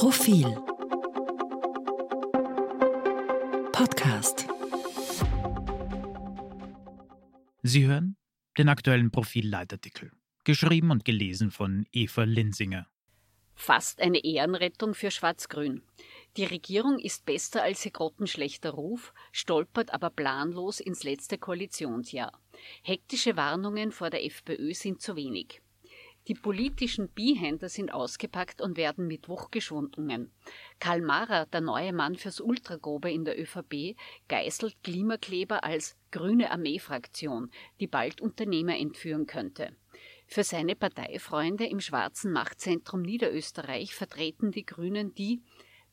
[0.00, 0.46] Profil
[3.70, 4.46] Podcast
[7.62, 8.16] Sie hören
[8.56, 10.12] den aktuellen Profil-Leitartikel,
[10.44, 12.86] geschrieben und gelesen von Eva Linsinger.
[13.54, 15.82] Fast eine Ehrenrettung für Schwarz-Grün.
[16.38, 22.40] Die Regierung ist besser als ihr grottenschlechter Ruf, stolpert aber planlos ins letzte Koalitionsjahr.
[22.82, 25.60] Hektische Warnungen vor der FPÖ sind zu wenig.
[26.28, 30.30] Die politischen Bihänder sind ausgepackt und werden Mittwoch geschwunden.
[30.78, 33.96] Karl Mara, der neue Mann fürs Ultragrobe in der ÖVP,
[34.28, 37.50] geißelt Klimakleber als grüne Armeefraktion,
[37.80, 39.74] die bald Unternehmer entführen könnte.
[40.26, 45.42] Für seine Parteifreunde im schwarzen Machtzentrum Niederösterreich vertreten die Grünen die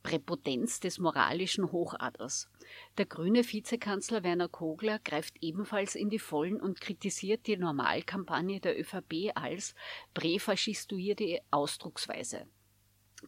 [0.07, 2.49] Präpotenz des moralischen Hochaders.
[2.97, 8.79] Der grüne Vizekanzler Werner Kogler greift ebenfalls in die Vollen und kritisiert die Normalkampagne der
[8.79, 9.75] ÖVP als
[10.13, 12.47] präfaschistoide Ausdrucksweise.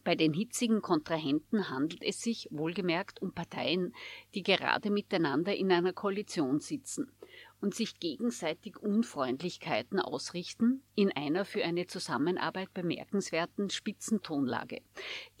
[0.04, 3.94] Bei den hitzigen Kontrahenten handelt es sich, wohlgemerkt, um Parteien,
[4.34, 7.12] die gerade miteinander in einer Koalition sitzen
[7.60, 14.80] und sich gegenseitig Unfreundlichkeiten ausrichten, in einer für eine Zusammenarbeit bemerkenswerten Spitzentonlage,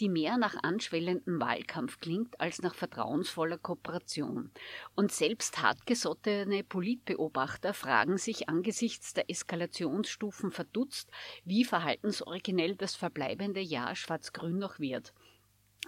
[0.00, 4.50] die mehr nach anschwellendem Wahlkampf klingt als nach vertrauensvoller Kooperation.
[4.94, 11.10] Und selbst hartgesottene Politbeobachter fragen sich angesichts der Eskalationsstufen verdutzt,
[11.44, 15.14] wie verhaltensoriginell das verbleibende Jahr Schwarz-Grün noch wird.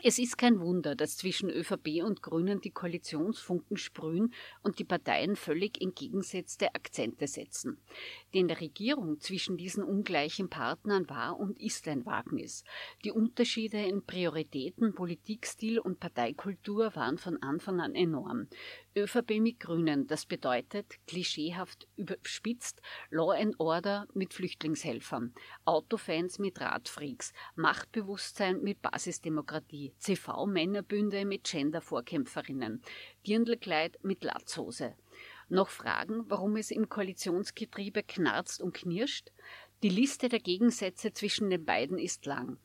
[0.04, 5.36] Es ist kein Wunder, dass zwischen ÖVP und Grünen die Koalitionsfunken sprühen und die Parteien
[5.36, 7.78] völlig entgegengesetzte Akzente setzen.
[8.34, 12.64] Denn der Regierung zwischen diesen ungleichen Partnern war und ist ein Wagnis.
[13.04, 18.48] Die Unterschiede in Prioritäten, Politikstil und Parteikultur waren von Anfang an enorm.
[18.96, 25.32] ÖVP mit Grünen, das bedeutet, klischeehaft überspitzt, Law and Order mit Flüchtlingshelfern,
[25.64, 32.82] Autofans mit Radfreaks, Machtbewusstsein mit Basisdemokratie, CV-Männerbünde mit Gender-Vorkämpferinnen,
[33.26, 34.94] Dirndlkleid mit Latzhose.
[35.48, 39.30] Noch Fragen, warum es im Koalitionsgetriebe knarzt und knirscht?
[39.82, 42.58] Die Liste der Gegensätze zwischen den beiden ist lang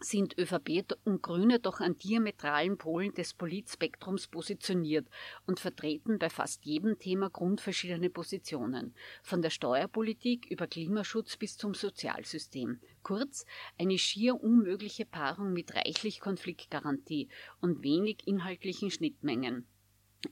[0.00, 5.08] sind ÖVP und Grüne doch an diametralen Polen des Politspektrums positioniert
[5.46, 11.74] und vertreten bei fast jedem Thema grundverschiedene Positionen, von der Steuerpolitik über Klimaschutz bis zum
[11.74, 12.80] Sozialsystem.
[13.02, 13.44] Kurz,
[13.78, 17.28] eine schier unmögliche Paarung mit reichlich Konfliktgarantie
[17.60, 19.66] und wenig inhaltlichen Schnittmengen.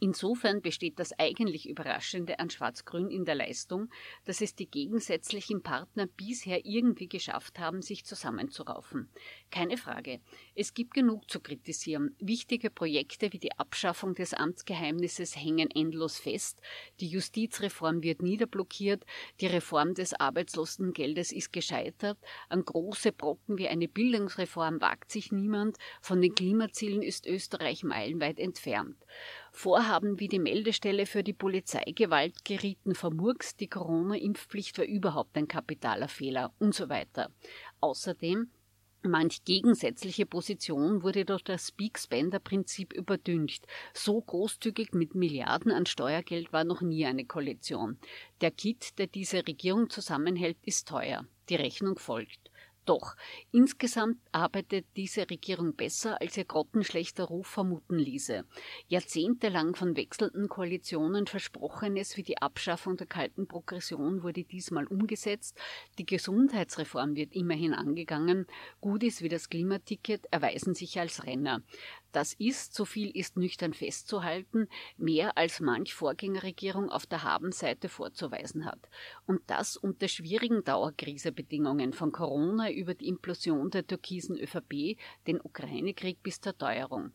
[0.01, 3.89] Insofern besteht das eigentlich Überraschende an Schwarz-Grün in der Leistung,
[4.25, 9.09] dass es die gegensätzlichen Partner bisher irgendwie geschafft haben, sich zusammenzuraufen.
[9.53, 10.21] Keine Frage.
[10.57, 12.17] Es gibt genug zu kritisieren.
[12.19, 16.61] Wichtige Projekte wie die Abschaffung des Amtsgeheimnisses hängen endlos fest.
[16.99, 19.05] Die Justizreform wird niederblockiert.
[19.41, 22.19] Die Reform des Arbeitslosengeldes ist gescheitert.
[22.49, 25.77] An große Brocken wie eine Bildungsreform wagt sich niemand.
[26.01, 28.97] Von den Klimazielen ist Österreich meilenweit entfernt.
[29.59, 36.09] Vorhaben wie die Meldestelle für die Polizeigewalt gerieten vermurkst, die Corona-Impfpflicht war überhaupt ein kapitaler
[36.09, 37.31] Fehler und so weiter.
[37.81, 38.51] Außerdem
[39.03, 43.67] Manch gegensätzliche Position wurde durch das Speak-Spender-Prinzip überdüncht.
[43.95, 47.99] So großzügig mit Milliarden an Steuergeld war noch nie eine Koalition.
[48.43, 51.25] Der Kit, der diese Regierung zusammenhält, ist teuer.
[51.49, 52.51] Die Rechnung folgt.
[52.87, 53.17] Doch
[53.51, 58.45] insgesamt arbeitet diese Regierung besser, als ihr grottenschlechter Ruf vermuten ließe.
[58.87, 65.59] Jahrzehntelang von wechselnden Koalitionen Versprochenes wie die Abschaffung der kalten Progression wurde diesmal umgesetzt,
[65.99, 68.47] die Gesundheitsreform wird immerhin angegangen,
[68.81, 71.63] Gutes wie das Klimaticket erweisen sich als Renner.
[72.17, 78.65] Das ist, so viel ist nüchtern festzuhalten, mehr als manch Vorgängerregierung auf der Habenseite vorzuweisen
[78.65, 78.89] hat.
[79.27, 86.23] Und das unter schwierigen Dauerkrisebedingungen von Corona über die Implosion der türkisen ÖVP, den Ukraine-Krieg
[86.23, 87.13] bis zur Teuerung.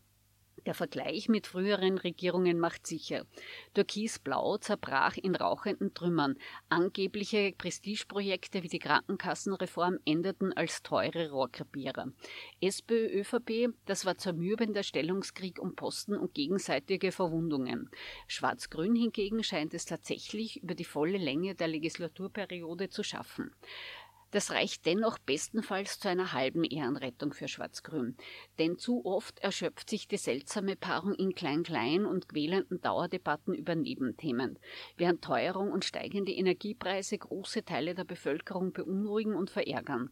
[0.66, 3.26] Der Vergleich mit früheren Regierungen macht sicher.
[3.74, 6.38] Türkis-Blau zerbrach in rauchenden Trümmern.
[6.70, 12.12] Angebliche Prestigeprojekte wie die Krankenkassenreform endeten als teure Rohrkrepierer.
[12.60, 17.90] SPÖ, ÖVP, das war zermürbender Stellungskrieg um Posten und gegenseitige Verwundungen.
[18.28, 23.52] Schwarz-Grün hingegen scheint es tatsächlich über die volle Länge der Legislaturperiode zu schaffen.
[24.32, 28.16] Das reicht dennoch bestenfalls zu einer halben Ehrenrettung für Schwarz-Grün.
[28.60, 34.58] Denn zu oft erschöpft sich die seltsame Paarung in Klein-Klein und quälenden Dauerdebatten über Nebenthemen,
[34.96, 40.10] während Teuerung und steigende Energiepreise große Teile der Bevölkerung beunruhigen und verärgern.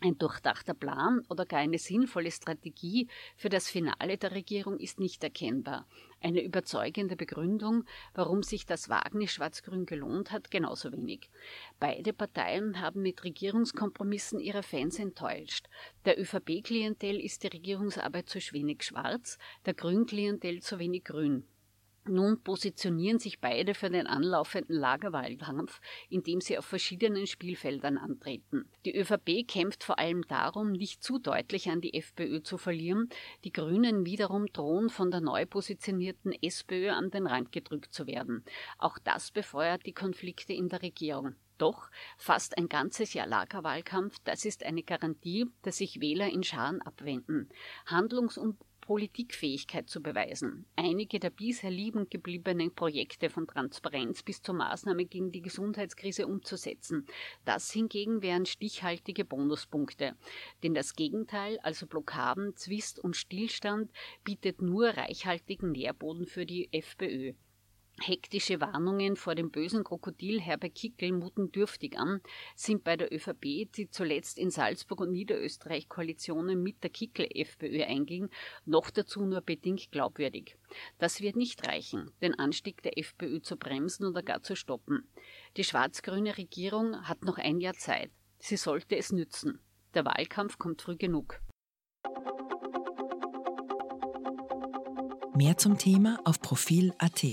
[0.00, 5.24] Ein durchdachter Plan oder gar eine sinnvolle Strategie für das Finale der Regierung ist nicht
[5.24, 5.88] erkennbar.
[6.20, 7.84] Eine überzeugende Begründung,
[8.14, 11.30] warum sich das Wagnis Schwarz-Grün gelohnt hat, genauso wenig.
[11.80, 15.66] Beide Parteien haben mit Regierungskompromissen ihre Fans enttäuscht.
[16.04, 19.36] Der ÖVP-Klientel ist die Regierungsarbeit zu wenig schwarz,
[19.66, 21.44] der Grün-Klientel zu wenig grün.
[22.06, 28.68] Nun positionieren sich beide für den anlaufenden Lagerwahlkampf, indem sie auf verschiedenen Spielfeldern antreten.
[28.84, 33.10] Die ÖVP kämpft vor allem darum, nicht zu deutlich an die FPÖ zu verlieren.
[33.44, 38.44] Die Grünen wiederum drohen von der neu positionierten SPÖ an den Rand gedrückt zu werden.
[38.78, 41.34] Auch das befeuert die Konflikte in der Regierung.
[41.58, 46.80] Doch fast ein ganzes Jahr Lagerwahlkampf, das ist eine Garantie, dass sich Wähler in Scharen
[46.80, 47.48] abwenden.
[47.84, 48.56] Handlungs- und
[48.88, 50.64] Politikfähigkeit zu beweisen.
[50.74, 57.04] Einige der bisher lieben gebliebenen Projekte von Transparenz bis zur Maßnahme gegen die Gesundheitskrise umzusetzen.
[57.44, 60.16] Das hingegen wären stichhaltige Bonuspunkte.
[60.62, 63.92] Denn das Gegenteil, also Blockaden, Zwist und Stillstand,
[64.24, 67.34] bietet nur reichhaltigen Nährboden für die FPÖ.
[68.00, 72.20] Hektische Warnungen vor dem bösen Krokodil Herbert Kickel muten dürftig an,
[72.54, 78.28] sind bei der ÖVP, die zuletzt in Salzburg und Niederösterreich Koalitionen mit der Kickel-FPÖ einging,
[78.64, 80.56] noch dazu nur bedingt glaubwürdig.
[80.98, 85.08] Das wird nicht reichen, den Anstieg der FPÖ zu bremsen oder gar zu stoppen.
[85.56, 88.10] Die schwarz-grüne Regierung hat noch ein Jahr Zeit.
[88.38, 89.60] Sie sollte es nützen.
[89.94, 91.40] Der Wahlkampf kommt früh genug.
[95.34, 97.24] Mehr zum Thema auf Profil.at.